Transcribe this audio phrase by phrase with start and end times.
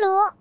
[0.00, 0.32] 炉。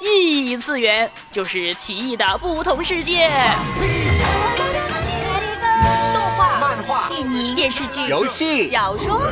[0.00, 3.30] 异次元就是奇异的不同世界。
[6.12, 9.30] 动画、漫画、电影、电视剧、游戏、小说。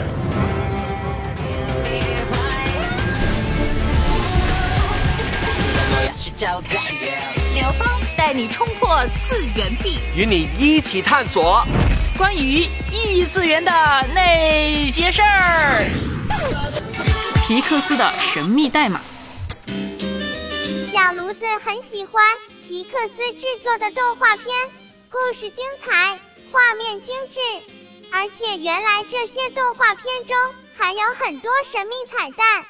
[7.55, 11.65] 刘芳带你冲破次元壁，与你一起探索
[12.19, 13.71] 关于异次元的
[14.13, 16.12] 那些事儿。
[17.53, 18.99] 皮克斯的神秘代码。
[20.91, 22.25] 小炉子很喜欢
[22.67, 24.47] 皮克斯制作的动画片，
[25.11, 26.19] 故事精彩，
[26.51, 27.39] 画面精致，
[28.11, 30.35] 而且原来这些动画片中
[30.75, 32.65] 还有很多神秘彩蛋。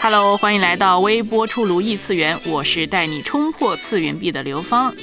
[0.00, 4.94] Hello，欢迎来到微波出炉异次元，我是带你冲破次元壁的刘芳。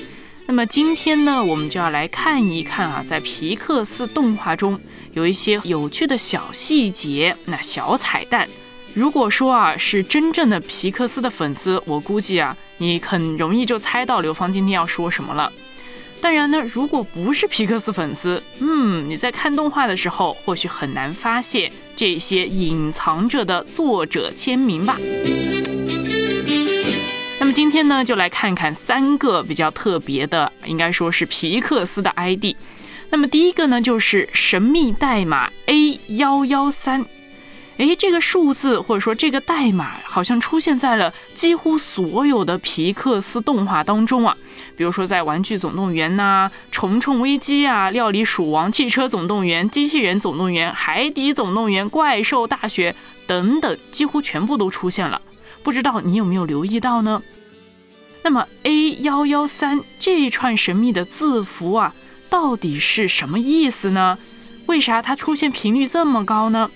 [0.46, 4.80] 那么今天呢，我们就要来看一看啊，在皮克斯动画中
[5.14, 8.48] 有一些有趣的小细节，那小彩蛋。
[8.94, 15.52] 如果说啊是真正的皮克斯的粉丝，我估计啊你很容易就猜到刘芳今天要说什么了。
[16.22, 24.98] 当然呢，如果不是皮克斯粉丝，嗯，你在看动画的时候，或许很难发现这些隐藏着的作者签名吧。
[27.54, 32.56] 今天呢，就来看看三个比较特别的，应该说是皮克斯的 ID。
[33.12, 37.06] 那么第一个呢，就是神秘代码 A 幺幺三。
[37.78, 44.36] 诶，这个数字或者说这个代码好像出现在了几乎所有的皮克斯动画当中啊，
[44.76, 52.92] 比如说在《玩具总动员》呐，《虫虫危机》啊，《料理鼠王》、《汽车总动员》、《机器人总动员》、《海底总动员》、《怪兽大学》
[53.28, 55.22] 等等，几乎全部都出现了。
[55.62, 57.22] 不知道你有没有留意到呢？
[58.24, 61.94] 那么 A 幺幺三这一串神秘的字符啊，
[62.30, 64.18] 到底是什么意思呢？
[64.66, 66.72] 为啥它出现频率这么高呢？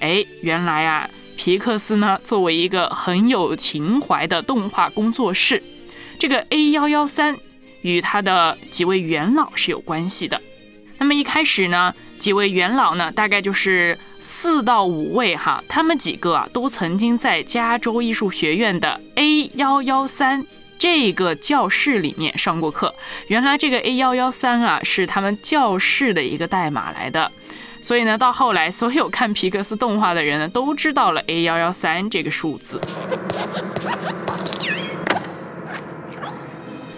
[0.00, 5.62] 哎，原来啊，皮克斯呢作为一个很有情怀的动画工作室，
[6.18, 7.38] 这个 A 幺幺三
[7.82, 10.40] 与他的几位元老是有关系的。
[10.98, 20.44] 那么一开始呢，几位元老呢，大概就是四到五位哈，他们几个啊都曾经在加州艺术学院的 A 幺幺三
[20.82, 22.92] 这个教室里面上过课。
[23.28, 27.30] 原来这个 A 幺幺三啊是他们教室的一个代码来的。
[27.80, 32.80] 所以呢，到后来，所有看皮克斯动画的人呢，都知道了 A 幺幺三这个数字。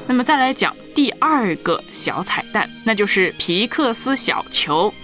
[0.06, 4.94] 那么再来讲第二个小彩蛋，那就是皮克斯小球。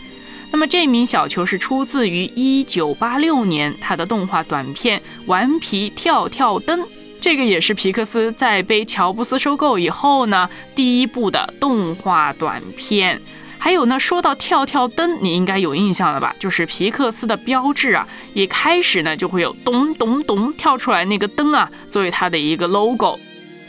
[0.50, 6.80] 那么这名小球是出自于一九八六年他的动画短片《顽皮跳跳灯》，
[7.20, 13.20] 这个也是皮克斯在被乔布斯收购以后呢第一部的动画短片。
[13.58, 16.34] 还有呢，说到跳跳灯，你应该有印象了吧？
[16.38, 23.20] 就是皮克斯的标志啊，一开始呢就会有咚咚咚跳出来那个灯啊，作为它的一个 logo。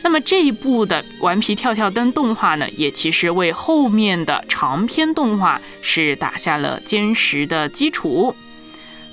[0.01, 8.33] 那么这一部的顽皮跳跳灯动画呢，也其实为后面的长篇动画是打下了坚实的基础。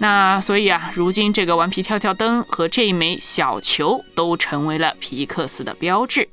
[0.00, 6.28] 那所以啊，如今这个顽皮跳跳灯和这一枚小球都成为了皮克斯的标志。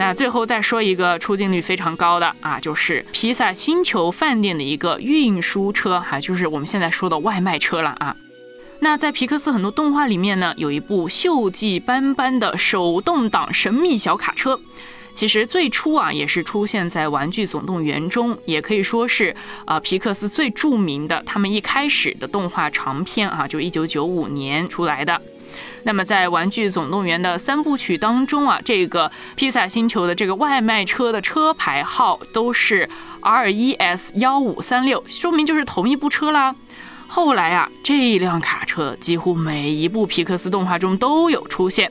[0.00, 8.14] 那最后再说一个出镜率非常高的啊，就是披萨星球饭店的一个运输车哈，就是我们现在说的外卖车了啊。
[8.80, 14.60] 那在皮克斯很多动画里面呢，有一部锈迹斑斑的手动挡神秘小卡车，
[15.18, 19.34] 其实最初啊也是出现在《玩具总动员》中，也可以说是
[19.64, 25.20] 啊皮克斯最著名的他们一开始的动画长片啊，就一九九五年出来的。
[25.82, 32.88] 那么在《玩具总动员》的三部曲当中啊，这个披萨星球的这个外卖车的车牌号都是
[33.20, 36.54] R 一 S 幺五三六，说明就是同一部车啦。
[37.08, 41.90] 后来啊，这一辆卡车几乎每一部皮克斯动画中都有出现。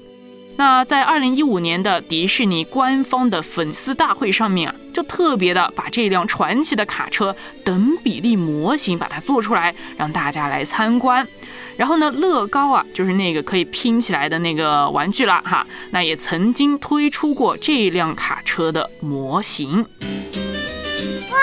[0.57, 11.28] 那在二零一五年的迪士尼官方的粉丝大会上面啊，就特别的把这辆传奇的卡车等比例模型把它做出来，让大家来参观。
[11.76, 19.78] 然后呢，乐高啊，就是那个可以拼起来的那个玩具啦，哈，那也曾经推出过这辆卡车的模型。
[19.78, 21.37] 哇，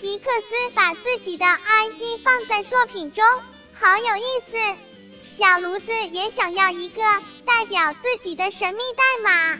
[0.00, 3.24] 皮克斯把自己的 ID 放在作品中，
[3.74, 4.93] 好有意思。
[5.36, 7.02] 小炉子也想要一个
[7.44, 9.58] 代表自己的神秘代码。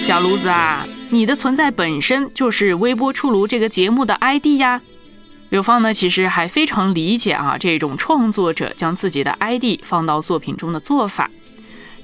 [0.00, 4.80] 小炉子啊，你的存在本身就是微波出炉这个节目的 ID 呀。
[5.48, 11.28] 刘芳呢，其实还非常理解啊这种创作者将自己的 ID 放到作品中的做法。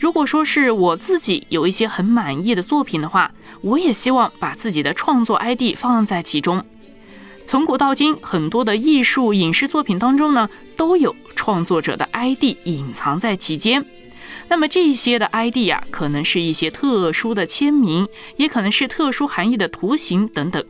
[0.00, 6.66] 如果说是我自己有一些很满意的作品的话，我也希望把自己的创作 ID 放在其中。
[7.46, 13.84] 从古到今，很多的艺术影视作品当中呢，都有创作者的 ID 隐藏在其间。
[14.46, 18.06] 那么这些的 ID 呀，可能是一些特殊的签名，
[18.36, 20.64] 也可能是特殊含义的图形等等。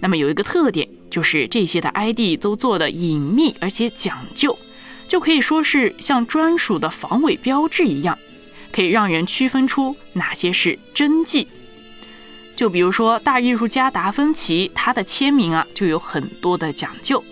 [0.00, 4.58] 那么有一个特点，就是这些的 ID 都做的隐秘而且讲究，
[5.08, 8.18] 就可以说是像专属的防伪标志一样，
[8.70, 11.48] 可以让人区分出哪些是真迹。
[12.54, 17.24] 就比如说大艺术家达芬奇，他的签名啊就有很多的讲究。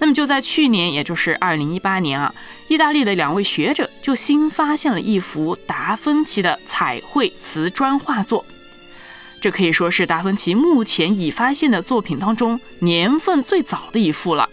[0.00, 2.34] 那么就在去年，也就是二零一八年啊，
[2.68, 8.44] 意大利的两位学者就新发现了一幅达芬奇的彩绘瓷砖画作，
[9.42, 14.48] 这可以说是达芬奇目前已发现的作品当中年份最早的一幅了。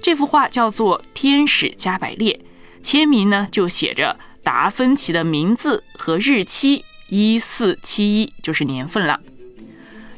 [0.00, 2.40] 这幅画叫做《天使加百列》，
[2.80, 9.18] 签名呢就写着达芬奇的名字和日期，一四七一就是年份了。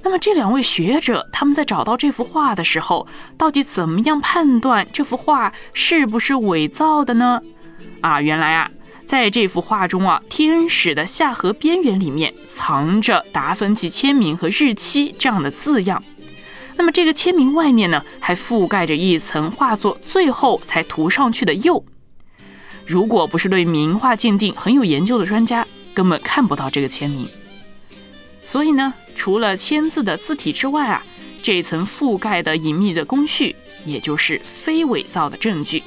[0.09, 3.07] 那么这两位学者他们在找到这幅画的时候，
[3.37, 7.43] 到底怎么样判断这幅画是不是伪造的呢？
[8.01, 8.71] 啊，原来啊，
[9.05, 16.03] 在这幅画中啊，天使的下颌边缘里面藏着达芬奇签名和日期这样的字样。
[16.79, 21.85] 那么这个签名外面呢，还覆盖着一层画作最后才涂上去的釉。
[22.87, 27.29] 如果不是对名画鉴定很有研究的专家，根本看不到这个签名。
[28.49, 31.05] 所以呢，除了签字的字体之外啊，
[31.43, 33.55] 这层覆盖的隐秘的工序，
[33.85, 35.83] 也就是非伪造的证据。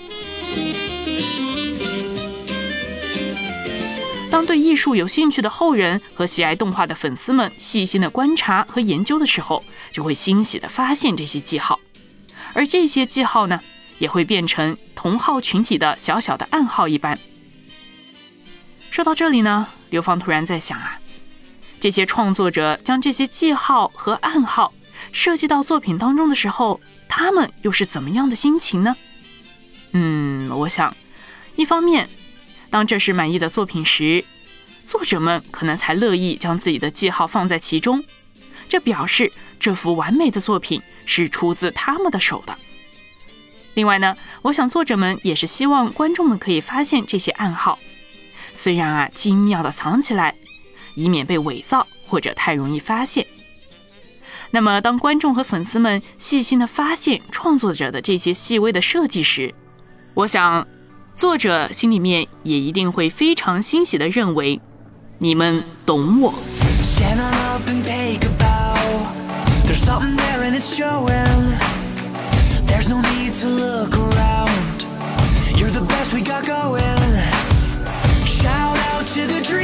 [4.29, 11.79] 当对艺术有兴趣的后人和喜爱动画的粉丝们细心的观察和研究的时候，就会欣喜的发现这些记号，
[12.53, 13.59] 而这些记号呢，
[13.97, 17.17] 也会变成同号群体的小小的暗号一般。
[18.91, 20.99] 说到这里呢，刘芳突然在想啊。
[21.81, 24.71] 这些创作者将这些记号和暗号
[25.11, 26.79] 设计到作品当中的时候，
[27.09, 28.95] 他们又是怎么样的心情呢？
[29.93, 30.95] 嗯，我想，
[31.55, 32.07] 一方面，
[32.69, 34.23] 当这是满意的作品时，
[34.85, 38.03] 作者们可能才乐意将自己的记号放在其中，
[38.69, 42.55] 这表示这幅完美的作品是出自他们的手的。
[43.73, 47.79] 另外呢，我想作者们也是希望观众们可以发现这些暗号，
[48.53, 50.35] 虽然啊，精妙的藏起来。
[50.95, 53.25] 以免被伪造或者太容易发现。
[54.51, 59.53] 那么，当观众和粉丝们细心的发现创作者的这些细微的设计时，
[60.13, 60.67] 我想，
[61.15, 64.59] 作者心里面也一定会非常欣喜的认为，
[65.19, 66.33] 你们懂我。
[78.41, 79.60] shout out to the dream.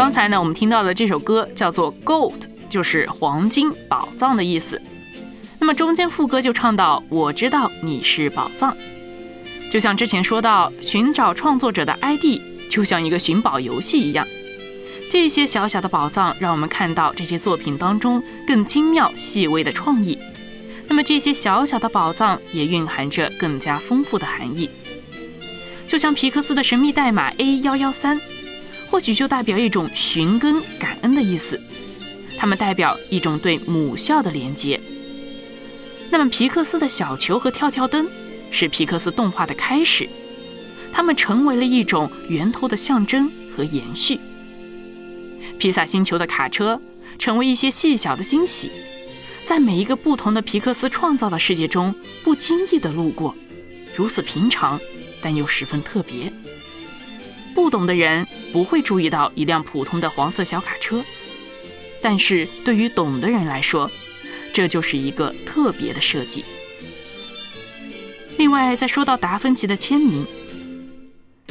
[0.00, 2.38] 刚才呢，我们听到的这首歌叫做《Gold》，
[2.70, 4.80] 就是黄金、宝藏的意思。
[5.58, 8.74] 那么中间副歌就唱到：“我知道你是宝藏。”
[9.70, 12.40] 就像之前说到，寻找创作者的 ID
[12.70, 14.26] 就像一个寻宝游戏一样。
[15.10, 20.18] 这些小小的宝藏让我们看到这些作品当中更精妙细微的创意。
[20.88, 24.70] 那么这些小小的宝藏也蕴含着更加丰富的含义。
[25.86, 28.18] 就像皮克斯的神秘代码 A 幺幺三。
[28.90, 31.60] 或许就代表一种寻根感恩的意思，
[32.36, 34.80] 它们代表一种对母校的连接。
[36.10, 38.08] 那么皮克斯的小球和跳跳灯
[38.50, 40.08] 是皮克斯动画的开始，
[40.92, 44.18] 它们成为了一种源头的象征和延续。
[45.56, 46.80] 披萨星球的卡车
[47.16, 48.72] 成为一些细小的惊喜，
[49.44, 51.94] 在每一个不同的皮克斯创造的世界中
[52.24, 53.36] 不经意的路过，
[53.94, 54.80] 如此平常，
[55.22, 56.32] 但又十分特别。
[57.60, 61.04] 不懂的人不会注意到一辆普通的黄色小卡车，
[62.00, 63.90] 但是对于懂的人来说，
[64.50, 66.42] 这就是一个特别的设计。
[68.38, 70.26] 另外，再说到达芬奇的签名，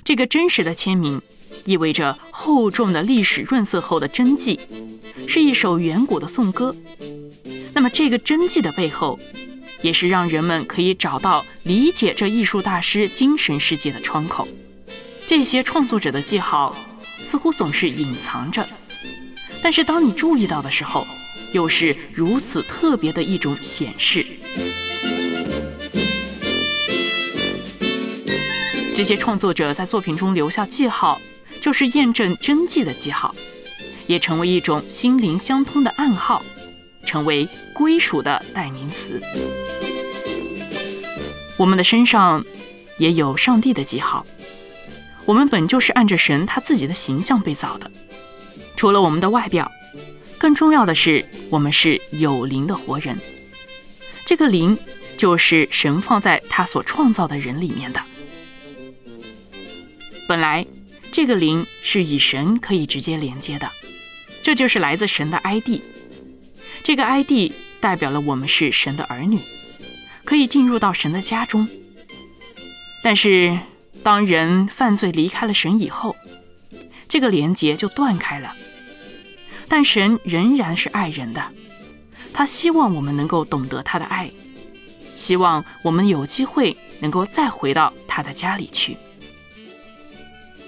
[0.03, 1.21] 这个真实的签名
[1.63, 4.59] 意味着厚重的历史润色后的真迹，
[5.27, 6.75] 是一首远古的颂歌。
[7.73, 9.19] 那么，这个真迹的背后，
[9.83, 14.47] 也是让人们可以找到理解这艺术大师精神世界的窗口。
[15.29, 16.75] 这些创作者的记号
[17.21, 18.67] 似乎总是隐藏着，
[19.62, 21.05] 但是当你注意到的时候，
[21.51, 24.25] 又是如此特别的一种显示。
[28.95, 31.21] 这些创作者在作品中留下记号，
[31.62, 33.36] 就是验证真迹的记号，
[34.07, 36.43] 也成为一种心灵相通的暗号，
[37.05, 39.21] 成为归属的代名词。
[41.55, 42.43] 我们的身上
[42.98, 44.25] 也有上帝的记号。
[45.29, 47.91] 我们本就是按着神他自己的形象被造的，
[48.75, 49.71] 除了我们的外表，
[50.39, 53.15] 更重要的是我们是有灵的活人。
[54.25, 54.75] 这个灵
[55.17, 58.01] 就是神放在他所创造的人里面的。
[60.27, 60.65] 本来
[61.12, 63.69] 这个灵是与神可以直接连接的，
[64.41, 65.79] 这就是来自神的 ID。
[66.81, 69.38] 这个 ID 代表了我们是神的儿女，
[70.25, 71.69] 可以进入到神的家中。
[73.03, 73.59] 但是。
[74.03, 76.15] 当人犯罪离开了神以后，
[77.07, 78.55] 这个连结就断开了。
[79.67, 81.43] 但神仍然是爱人的，
[82.33, 84.31] 他希望我们能够懂得他的爱，
[85.15, 88.97] 希望我们有机会能够再回到他的家里去。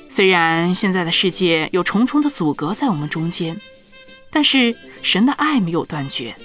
[0.07, 3.59] 虽然现在的世界有重重的阻隔在我们中间，
[4.29, 6.35] 但是神的爱没有断绝。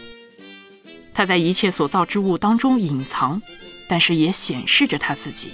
[1.13, 3.43] 他在一切所造之物当中隐藏，
[3.89, 5.51] 但是也显示着他自己。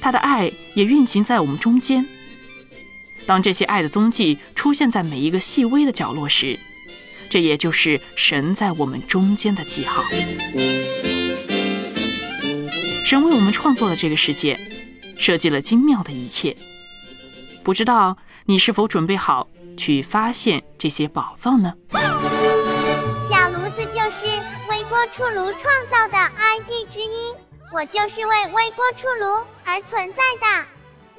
[0.00, 2.06] 他的爱也运行在我们中间。
[3.26, 6.58] 当这些爱的踪迹出现在每一个细微的角落时，
[7.28, 10.02] 这也就是神在我们中间的记号。
[13.04, 14.58] 神为我们创作了这个世界，
[15.16, 16.56] 设计了精妙的一切。
[17.62, 21.74] 不知道你是否准备好去发现这些宝藏呢？
[21.92, 24.26] 小炉子就是
[24.70, 27.34] 微波出炉创造的 ID 之一。
[27.70, 30.66] 我就是为微波出炉而存在的。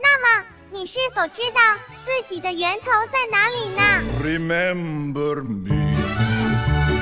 [0.01, 1.61] 那么，你是否知道
[2.03, 3.81] 自己的源头在哪里呢
[4.23, 5.95] ？Remember me,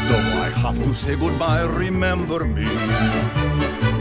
[0.09, 1.65] though I have to say goodbye.
[1.65, 2.67] Remember me,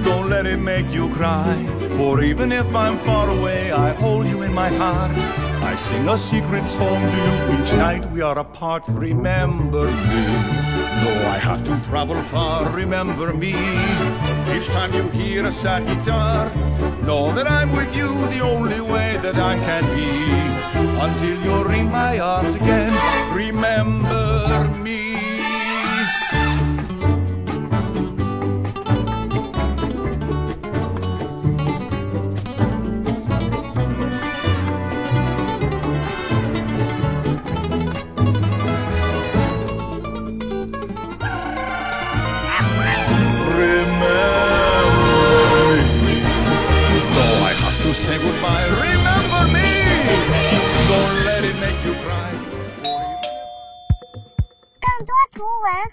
[0.07, 1.53] don't let it make you cry.
[1.97, 5.11] For even if I'm far away, I hold you in my heart.
[5.71, 8.85] I sing a secret song to you each night we are apart.
[8.87, 10.25] Remember me.
[11.03, 13.55] Though I have to travel far, remember me.
[14.55, 16.55] Each time you hear a sad guitar,
[17.09, 20.13] know that I'm with you the only way that I can be.
[21.07, 22.93] Until you're in my arms again,
[23.35, 25.36] remember me.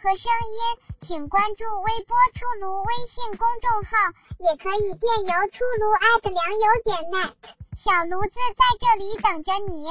[0.04, 0.60] 和声音，
[1.00, 3.96] 请关注微波出炉微信公众号，
[4.38, 7.32] 也可以电邮出炉 at 良友点 net。
[7.78, 9.88] 小炉子在这里等着你。